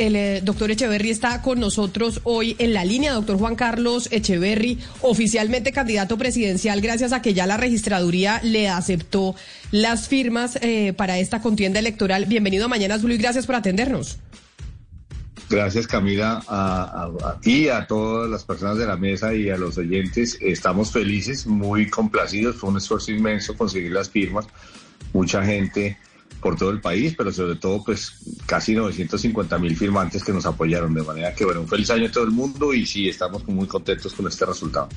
[0.00, 3.12] el eh, doctor Echeverry está con nosotros hoy en la línea.
[3.12, 9.34] Doctor Juan Carlos Echeverry, oficialmente candidato presidencial, gracias a que ya la registraduría le aceptó
[9.70, 12.24] las firmas eh, para esta contienda electoral.
[12.24, 14.18] Bienvenido a Mañana Azul y gracias por atendernos.
[15.50, 20.38] Gracias Camila, a, ti, a todas las personas de la mesa y a los oyentes.
[20.40, 22.56] Estamos felices, muy complacidos.
[22.56, 24.46] Fue un esfuerzo inmenso conseguir las firmas.
[25.12, 25.98] Mucha gente
[26.40, 28.12] por todo el país, pero sobre todo pues
[28.46, 30.94] casi 950 mil firmantes que nos apoyaron.
[30.94, 33.66] De manera que bueno, un feliz año a todo el mundo y sí, estamos muy
[33.66, 34.88] contentos con este resultado.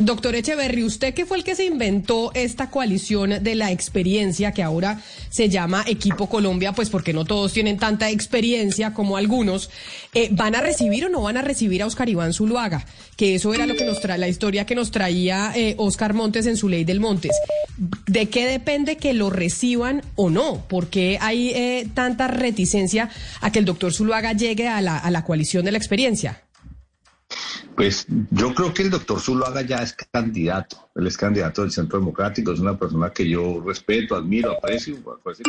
[0.00, 4.62] Doctor Echeverry, usted que fue el que se inventó esta coalición de la experiencia que
[4.62, 9.70] ahora se llama Equipo Colombia, pues porque no todos tienen tanta experiencia como algunos,
[10.14, 12.86] eh, ¿van a recibir o no van a recibir a Oscar Iván Zuluaga?
[13.16, 16.46] Que eso era lo que nos trae, la historia que nos traía eh, Oscar Montes
[16.46, 17.32] en su ley del Montes.
[18.06, 20.66] ¿De qué depende que lo reciban o no?
[20.68, 23.08] ¿Por qué hay eh, tanta reticencia
[23.40, 26.42] a que el doctor Zuluaga llegue a la, coalición de la experiencia?
[27.76, 32.00] Pues yo creo que el doctor Zuluaga ya es candidato, él es candidato del Centro
[32.00, 35.44] Democrático, es una persona que yo respeto, admiro, aprecio, aprecio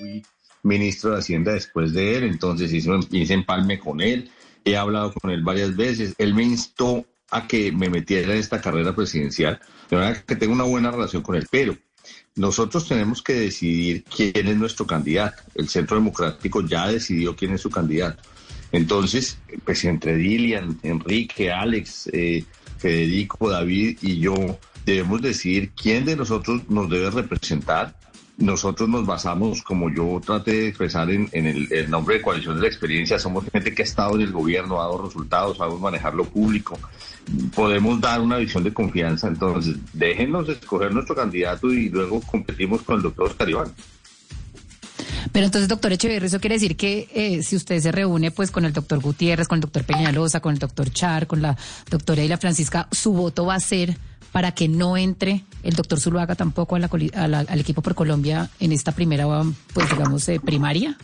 [0.00, 0.24] fui
[0.64, 4.30] ministro de Hacienda después de él, entonces hice, hice empalme con él,
[4.64, 8.60] he hablado con él varias veces, él me instó a que me metiera en esta
[8.60, 11.76] carrera presidencial, de verdad que tengo una buena relación con él, pero
[12.36, 17.60] nosotros tenemos que decidir quién es nuestro candidato, el Centro Democrático ya decidió quién es
[17.60, 18.22] su candidato.
[18.70, 22.44] Entonces, pues entre Dilian, Enrique, Alex, eh,
[22.78, 27.96] Federico, David y yo debemos decidir quién de nosotros nos debe representar.
[28.38, 32.68] Nosotros nos basamos, como yo traté de expresar en, el, nombre de Coalición de la
[32.68, 36.24] Experiencia, somos gente que ha estado en el gobierno, ha dado resultados, sabemos manejar lo
[36.24, 36.78] público,
[37.52, 39.26] podemos dar una visión de confianza.
[39.26, 43.72] Entonces, déjenos escoger nuestro candidato y luego competimos con el doctor Oscar Iván.
[45.32, 48.64] Pero entonces, doctor Echeverri, eso quiere decir que eh, si usted se reúne pues con
[48.64, 51.56] el doctor Gutiérrez, con el doctor Peñalosa, con el doctor Char, con la
[51.90, 53.98] doctora Eila Francisca, su voto va a ser
[54.32, 58.92] para que no entre el doctor Zuluaga tampoco a al equipo por Colombia en esta
[58.92, 59.26] primera,
[59.72, 60.96] pues digamos, eh, primaria?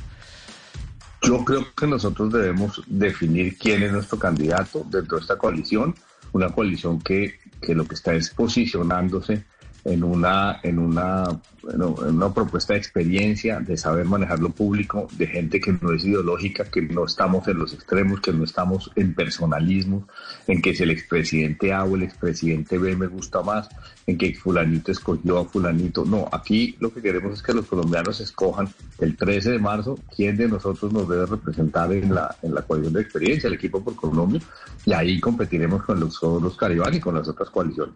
[1.22, 5.94] Yo creo que nosotros debemos definir quién es nuestro candidato dentro de esta coalición,
[6.32, 9.44] una coalición que, que lo que está es posicionándose
[9.84, 11.24] en una, en una,
[11.72, 16.04] en una propuesta de experiencia, de saber manejar lo público, de gente que no es
[16.04, 20.08] ideológica, que no estamos en los extremos, que no estamos en personalismo,
[20.46, 23.68] en que si el expresidente A o el expresidente B me gusta más,
[24.06, 26.04] en que fulanito escogió a fulanito.
[26.04, 28.68] No, aquí lo que queremos es que los colombianos escojan
[28.98, 32.94] el 13 de marzo quién de nosotros nos debe representar en la, en la coalición
[32.94, 34.40] de experiencia, el equipo por Colombia,
[34.86, 37.94] y ahí competiremos con los, los Caribán y con las otras coaliciones.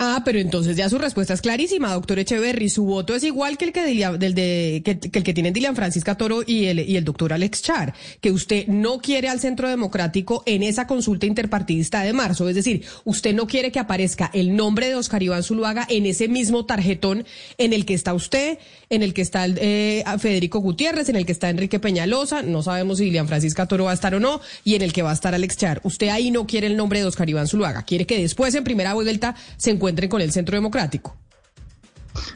[0.00, 2.68] Ah, pero entonces ya su respuesta es clarísima, doctor Echeverry.
[2.68, 6.14] Su voto es igual que el que, del de, que, el que tienen Dilian Francisca
[6.16, 10.44] Toro y el, y el doctor Alex Char, que usted no quiere al Centro Democrático
[10.46, 12.48] en esa consulta interpartidista de marzo.
[12.48, 16.28] Es decir, usted no quiere que aparezca el nombre de Oscar Iván Zuluaga en ese
[16.28, 17.26] mismo tarjetón
[17.56, 18.58] en el que está usted,
[18.90, 22.98] en el que está eh, Federico Gutiérrez, en el que está Enrique Peñalosa, no sabemos
[22.98, 25.14] si Dilian Francisca Toro va a estar o no, y en el que va a
[25.14, 25.80] estar Alex Char.
[25.82, 28.94] Usted ahí no quiere el nombre de Oscar Iván Zuluaga, quiere que después en primera
[28.94, 31.16] vuelta se encuentre encuentren con el Centro Democrático?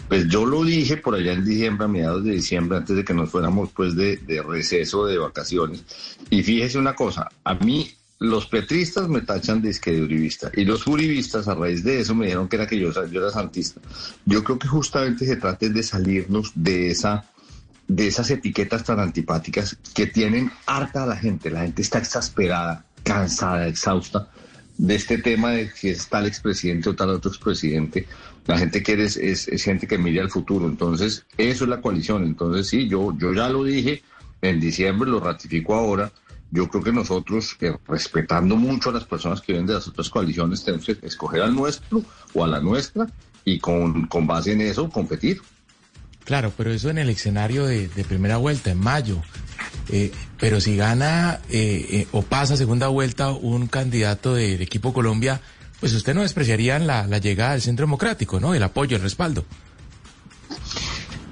[0.08, 3.14] Pues yo lo dije por allá en diciembre, a mediados de diciembre, antes de que
[3.14, 5.84] nos fuéramos pues de, receso de vacaciones.
[6.30, 11.48] Y fíjese una cosa, a mí los petristas me tachan de uribista y los uribistas
[11.48, 13.80] a raíz de eso me dijeron que era que yo, yo era santista.
[14.24, 17.24] Yo creo que justamente se trata de salirnos de esa
[17.88, 21.50] de esas etiquetas tan antipáticas que tienen harta a la gente.
[21.50, 24.30] La gente está exasperada, cansada, exhausta
[24.78, 28.06] de este tema de si es tal expresidente o tal otro expresidente.
[28.46, 30.66] La gente quiere es, es, gente que mire al futuro.
[30.66, 32.24] Entonces, eso es la coalición.
[32.24, 34.02] Entonces, sí, yo, yo ya lo dije
[34.40, 36.10] en diciembre, lo ratifico ahora.
[36.50, 37.56] Yo creo que nosotros,
[37.88, 41.54] respetando mucho a las personas que vienen de las otras coaliciones, tenemos que escoger al
[41.54, 43.06] nuestro o a la nuestra
[43.44, 45.40] y con, con base en eso competir.
[46.24, 49.22] Claro, pero eso en el escenario de primera vuelta, en mayo.
[49.88, 55.40] Eh, pero si gana eh, eh, o pasa segunda vuelta un candidato del equipo Colombia,
[55.80, 58.54] pues usted no despreciaría la, llegada del Centro Democrático, ¿no?
[58.54, 59.44] El apoyo, el respaldo.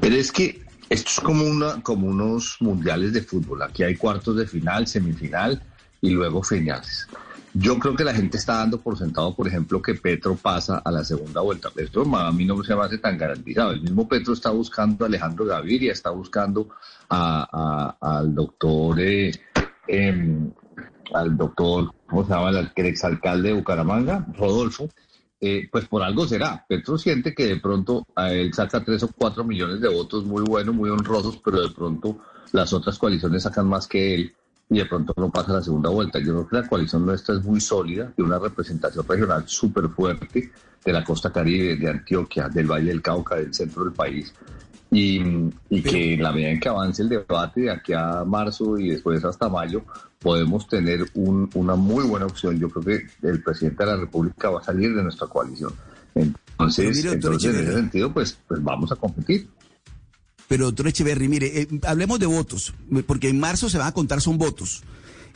[0.00, 3.62] Pero es que esto es como, una, como unos mundiales de fútbol.
[3.62, 5.62] Aquí hay cuartos de final, semifinal
[6.00, 7.06] y luego finales.
[7.52, 10.91] Yo creo que la gente está dando por sentado, por ejemplo, que Petro pasa a
[10.91, 11.70] la segunda vuelta.
[11.76, 13.73] Esto a mí no se me hace tan garantizado.
[13.73, 16.69] El mismo Petro está buscando a Alejandro Gaviria, está buscando
[17.08, 19.32] al doctor, eh,
[19.88, 20.52] em,
[21.12, 22.50] al doctor, ¿cómo se llama?
[22.50, 24.88] El, exalcalde de Bucaramanga, Rodolfo.
[25.41, 26.64] Eh, pues por algo será.
[26.69, 30.43] Petro siente que de pronto a él saca tres o cuatro millones de votos muy
[30.43, 32.19] buenos, muy honrosos, pero de pronto
[32.53, 34.35] las otras coaliciones sacan más que él
[34.70, 36.20] y de pronto no pasa la segunda vuelta.
[36.20, 40.52] Yo creo que la coalición nuestra es muy sólida, tiene una representación regional súper fuerte
[40.84, 44.32] de la costa caribe, de Antioquia, del Valle del Cauca, del centro del país.
[44.93, 45.20] Y,
[45.69, 48.90] y que en la medida en que avance el debate de aquí a marzo y
[48.90, 49.82] después hasta mayo,
[50.20, 52.58] podemos tener un, una muy buena opción.
[52.58, 55.72] Yo creo que el presidente de la República va a salir de nuestra coalición.
[56.14, 59.49] Entonces, entonces en ese sentido, pues, pues vamos a competir.
[60.50, 62.75] Pero, doctor Echeverry, mire, eh, hablemos de votos,
[63.06, 64.82] porque en marzo se van a contar son votos.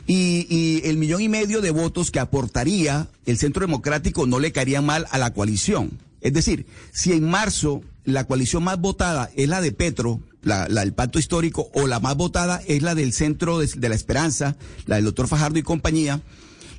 [0.05, 4.51] Y, y, el millón y medio de votos que aportaría el Centro Democrático no le
[4.51, 5.91] caería mal a la coalición.
[6.19, 10.91] Es decir, si en marzo la coalición más votada es la de Petro, la, del
[10.91, 15.05] pacto histórico, o la más votada es la del Centro de, la Esperanza, la del
[15.05, 16.19] doctor Fajardo y compañía,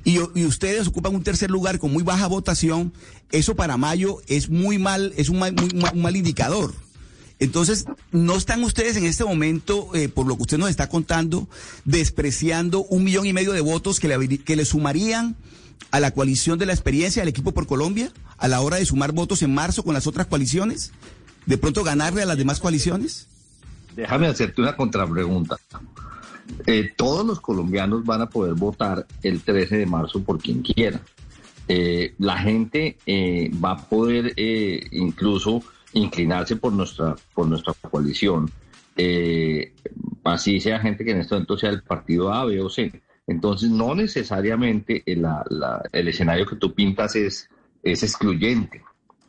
[0.03, 2.93] y, ustedes ocupan un tercer lugar con muy baja votación,
[3.31, 6.75] eso para mayo es muy mal, es un mal, un mal indicador.
[7.39, 11.47] Entonces, ¿no están ustedes en este momento, eh, por lo que usted nos está contando,
[11.85, 15.35] despreciando un millón y medio de votos que le, que le sumarían
[15.91, 19.11] a la coalición de la experiencia del equipo por Colombia a la hora de sumar
[19.11, 20.91] votos en marzo con las otras coaliciones?
[21.45, 23.27] ¿De pronto ganarle a las demás coaliciones?
[23.95, 25.57] Déjame hacerte una contrapregunta.
[26.65, 31.01] Eh, todos los colombianos van a poder votar el 13 de marzo por quien quiera.
[31.67, 32.97] Eh, la gente
[33.63, 34.33] va a poder
[34.91, 35.61] incluso
[35.93, 38.49] inclinarse por nuestra, por nuestra coalición,
[38.95, 39.73] eh,
[40.23, 42.91] así sea gente que en este momento sea el partido A, B o C.
[43.27, 47.49] Entonces, no necesariamente la, la, el escenario que tú pintas es,
[47.83, 48.83] es excluyente,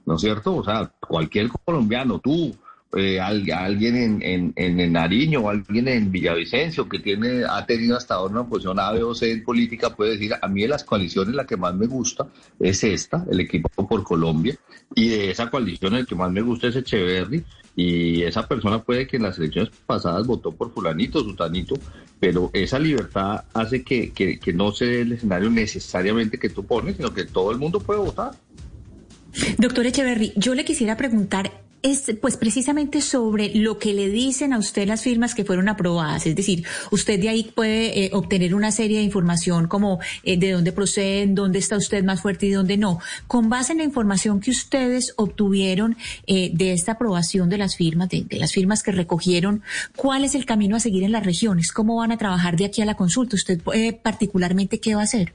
[0.06, 0.56] ¿no es cierto?
[0.56, 2.56] O sea, cualquier colombiano, tú,
[2.96, 4.22] eh, alguien en,
[4.56, 8.80] en, en, Nariño o alguien en Villavicencio que tiene, ha tenido hasta ahora una posición
[8.80, 11.58] A, B o C en política puede decir, a mí de las coaliciones la que
[11.58, 12.26] más me gusta
[12.58, 14.56] es esta, el equipo por Colombia,
[14.94, 17.44] y de esa coalición el que más me gusta es Echeverry,
[17.76, 21.74] y esa persona puede que en las elecciones pasadas votó por fulanito, sutanito,
[22.18, 26.96] pero esa libertad hace que, que, que no sea el escenario necesariamente que tú pones,
[26.96, 28.32] sino que todo el mundo puede votar.
[29.58, 34.58] Doctor Echeverry, yo le quisiera preguntar es pues precisamente sobre lo que le dicen a
[34.58, 36.26] usted las firmas que fueron aprobadas.
[36.26, 40.52] Es decir, usted de ahí puede eh, obtener una serie de información como eh, de
[40.52, 43.00] dónde proceden, dónde está usted más fuerte y dónde no.
[43.26, 45.96] Con base en la información que ustedes obtuvieron
[46.26, 49.62] eh, de esta aprobación de las firmas, de, las firmas que recogieron,
[49.96, 51.72] ¿cuál es el camino a seguir en las regiones?
[51.72, 53.36] ¿Cómo van a trabajar de aquí a la consulta?
[53.36, 53.60] ¿Usted
[54.02, 55.34] particularmente qué va a hacer?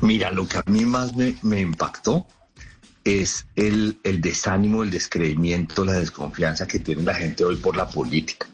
[0.00, 2.26] Mira, lo que a mí más me impactó
[3.08, 7.88] es el, el, desánimo, el descreimiento, la desconfianza que tiene la gente hoy por la
[7.88, 8.46] política.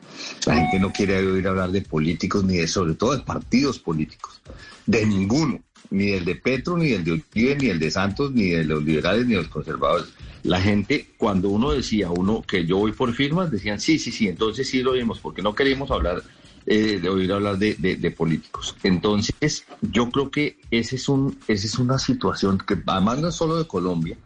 [0.46, 4.40] La gente no quiere oír hablar de políticos, ni de, sobre todo de partidos políticos,
[4.86, 5.60] de ninguno,
[5.90, 8.84] ni del de Petro, ni del de Uribe, ni el de Santos, ni de los
[8.84, 10.06] liberales, ni de los conservadores.
[10.44, 14.28] La gente, cuando uno decía, uno que yo voy por firmas, decían, sí, sí, sí,
[14.28, 16.22] entonces sí lo vimos, porque no queríamos hablar
[16.66, 18.76] eh, de oír hablar de, de, políticos.
[18.82, 23.56] Entonces, yo creo que ese es un, esa es una situación que además no solo
[23.56, 24.16] de Colombia,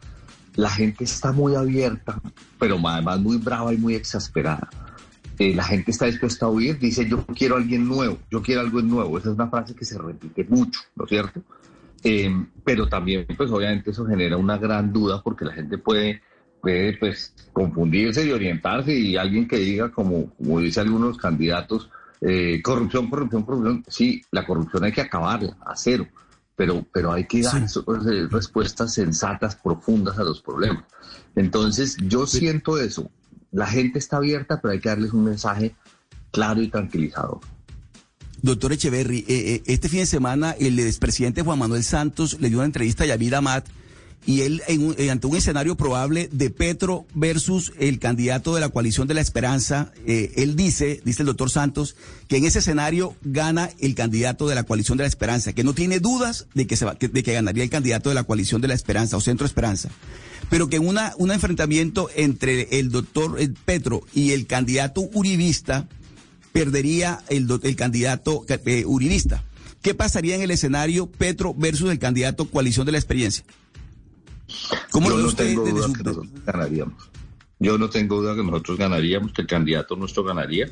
[0.58, 2.20] la gente está muy abierta,
[2.58, 4.68] pero además muy brava y muy exasperada.
[5.38, 8.62] Eh, la gente está dispuesta a oír, dice yo quiero a alguien nuevo, yo quiero
[8.62, 9.16] algo nuevo.
[9.18, 11.42] Esa es una frase que se repite mucho, ¿no es cierto?
[12.02, 12.28] Eh,
[12.64, 16.22] pero también, pues obviamente eso genera una gran duda porque la gente puede,
[16.60, 21.88] puede pues confundirse y orientarse y alguien que diga, como, como dice algunos candidatos,
[22.20, 23.84] eh, corrupción, corrupción, corrupción.
[23.86, 26.08] Sí, la corrupción hay que acabarla, a cero
[26.58, 27.80] pero, pero hay que dar sí.
[28.32, 30.82] respuestas sensatas, profundas a los problemas.
[31.36, 33.12] Entonces, yo siento eso.
[33.52, 35.76] La gente está abierta, pero hay que darles un mensaje
[36.32, 37.38] claro y tranquilizador.
[38.42, 42.58] Doctor Echeverry, eh, eh, este fin de semana el expresidente Juan Manuel Santos le dio
[42.58, 43.64] una entrevista a Yavid Amat
[44.26, 48.68] y él en un, ante un escenario probable de Petro versus el candidato de la
[48.68, 51.96] coalición de la esperanza, eh, él dice, dice el doctor Santos,
[52.26, 55.72] que en ese escenario gana el candidato de la coalición de la esperanza, que no
[55.72, 58.68] tiene dudas de que, se va, de que ganaría el candidato de la coalición de
[58.68, 59.88] la esperanza o centro esperanza,
[60.50, 65.88] pero que en un enfrentamiento entre el doctor Petro y el candidato uribista,
[66.52, 69.44] perdería el, el candidato eh, uribista.
[69.82, 73.44] ¿Qué pasaría en el escenario Petro versus el candidato coalición de la experiencia?
[74.90, 75.92] ¿Cómo Yo no tengo duda su...
[75.92, 77.10] que nosotros ganaríamos.
[77.58, 80.70] Yo no tengo duda que nosotros ganaríamos, que el candidato nuestro ganaría.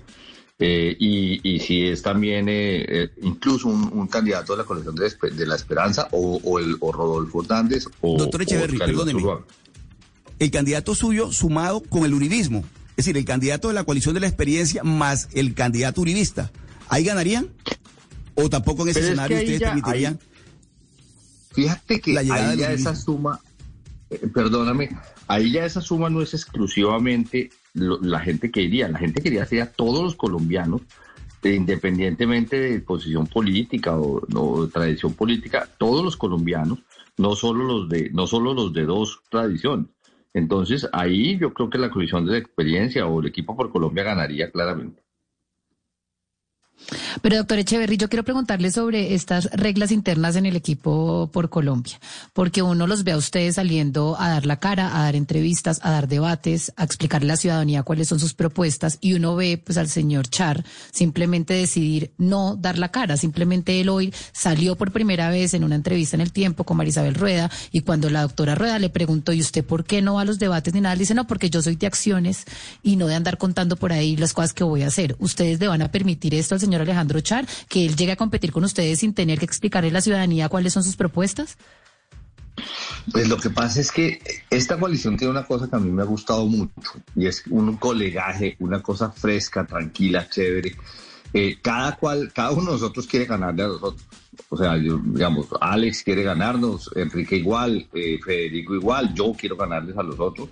[0.58, 4.94] Eh, y, y, si es también eh, eh, incluso un, un, candidato de la coalición
[4.94, 9.22] de, de la esperanza o, o, el, o Rodolfo Hernández o Doctor Echeverry, perdóneme.
[10.38, 14.20] El candidato suyo sumado con el uribismo, es decir, el candidato de la coalición de
[14.20, 16.50] la experiencia más el candidato uribista,
[16.88, 17.50] ¿ahí ganarían?
[18.34, 20.14] ¿O tampoco en ese Pero escenario es que ustedes ya, permitirían?
[20.14, 23.42] Ahí, fíjate que la llegada ahí ya esa suma
[24.10, 24.90] eh, perdóname,
[25.28, 29.62] ahí ya esa suma no es exclusivamente la gente que iría, la gente quería ser
[29.62, 30.82] a todos los colombianos
[31.54, 36.80] independientemente de posición política o, tradición política, todos los colombianos,
[37.18, 39.86] no solo los de, no solo los de dos tradiciones.
[40.34, 44.50] Entonces ahí yo creo que la colisión de experiencia o el equipo por Colombia ganaría
[44.50, 45.02] claramente.
[47.22, 51.98] Pero doctor Echeverry, yo quiero preguntarle sobre estas reglas internas en el equipo por Colombia,
[52.32, 55.90] porque uno los ve a ustedes saliendo a dar la cara, a dar entrevistas, a
[55.90, 59.78] dar debates, a explicarle a la ciudadanía cuáles son sus propuestas, y uno ve pues
[59.78, 65.30] al señor Char simplemente decidir no dar la cara, simplemente él hoy salió por primera
[65.30, 68.78] vez en una entrevista en el tiempo con Marisabel Rueda, y cuando la doctora Rueda
[68.78, 70.92] le preguntó, ¿y usted por qué no va a los debates ni nada?
[70.92, 72.44] Él dice, no, porque yo soy de acciones
[72.82, 75.16] y no de andar contando por ahí las cosas que voy a hacer.
[75.18, 78.52] ¿Ustedes le van a permitir esto al señor Alejandro Char, que él llegue a competir
[78.52, 81.56] con ustedes sin tener que explicarle a la ciudadanía cuáles son sus propuestas?
[83.12, 84.20] Pues lo que pasa es que
[84.50, 86.72] esta coalición tiene una cosa que a mí me ha gustado mucho
[87.14, 90.74] y es un colegaje, una cosa fresca, tranquila, chévere.
[91.32, 94.02] Eh, cada cual, cada uno de nosotros quiere ganarle a nosotros.
[94.48, 100.02] O sea, digamos, Alex quiere ganarnos, Enrique igual, eh, Federico igual, yo quiero ganarles a
[100.02, 100.48] los otros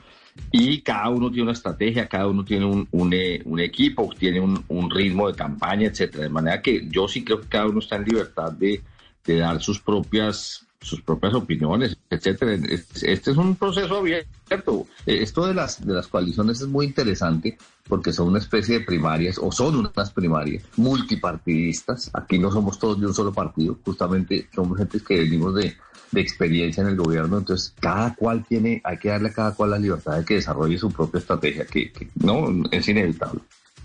[0.51, 4.91] y cada uno tiene una estrategia, cada uno tiene un, un, eh, equipo, tiene un,
[4.91, 6.25] ritmo de campaña, etcétera.
[6.25, 8.83] De manera que yo sí creo que cada uno está en libertad de,
[9.27, 12.57] dar sus propias sus propias opiniones, etcétera.
[13.03, 14.87] Este es un proceso abierto.
[15.07, 17.57] Eh, esto de las de las coaliciones es muy interesante
[17.89, 22.11] porque son una especie de primarias o son unas primarias multipartidistas.
[22.13, 25.75] Aquí no somos todos de un solo partido, justamente somos gente que venimos de
[26.13, 29.71] de experiencia en el gobierno, entonces cada cual tiene, hay que darle a cada cual
[29.71, 33.41] la libertad de que desarrolle su propia estrategia, que, no es inevitable.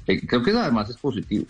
[0.08, 1.46] Eh, creo que además es positivo.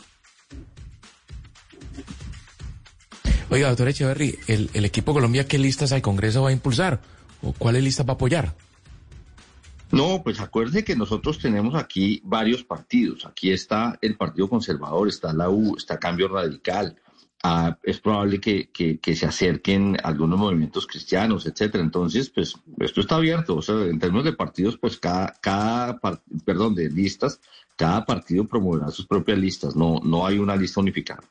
[3.49, 7.01] Oiga, doctor Echeverry, ¿el, ¿el equipo Colombia qué listas al Congreso va a impulsar?
[7.41, 8.53] ¿O cuáles listas va a apoyar?
[9.91, 13.25] No, pues acuérdese que nosotros tenemos aquí varios partidos.
[13.25, 16.95] Aquí está el Partido Conservador, está la U, está Cambio Radical,
[17.83, 21.83] es probable que, se acerquen algunos movimientos cristianos, etcétera.
[21.83, 23.55] Entonces, pues esto está abierto.
[23.55, 25.99] O sea, en términos de partidos, pues cada, cada
[26.45, 27.39] perdón, de listas,
[27.75, 29.75] cada partido promoverá sus propias listas.
[29.75, 31.23] No, no hay una lista unificada.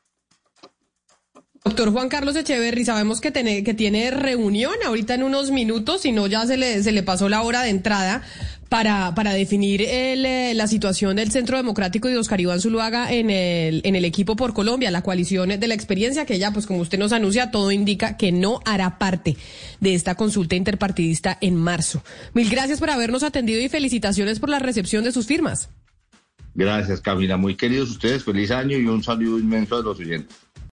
[1.63, 6.13] Doctor Juan Carlos Echeverry, sabemos que tiene, que tiene reunión ahorita en unos minutos, si
[6.13, 8.23] no ya se le, se le pasó la hora de entrada
[8.69, 13.31] para, para definir el, eh, la situación del Centro Democrático de Oscar Iván Zuluaga en
[13.31, 16.79] el, en el equipo por Colombia, la coalición de la experiencia, que ya, pues como
[16.79, 19.35] usted nos anuncia, todo indica que no hará parte
[19.79, 22.03] de esta consulta interpartidista en marzo.
[22.33, 25.69] Mil gracias por habernos atendido y felicitaciones por la recepción de sus firmas.
[26.53, 27.37] Gracias, Camila.
[27.37, 30.35] Muy queridos ustedes, feliz año y un saludo inmenso a los oyentes.